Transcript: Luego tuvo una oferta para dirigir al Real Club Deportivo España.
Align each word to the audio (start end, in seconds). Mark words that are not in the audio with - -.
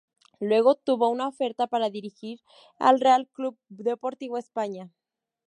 Luego 0.39 0.73
tuvo 0.77 1.09
una 1.09 1.27
oferta 1.27 1.67
para 1.67 1.91
dirigir 1.91 2.39
al 2.79 2.99
Real 2.99 3.27
Club 3.31 3.59
Deportivo 3.69 4.39
España. 4.39 4.89